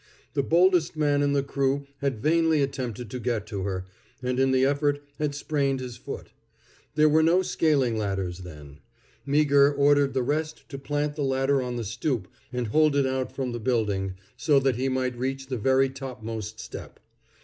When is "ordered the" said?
9.71-10.23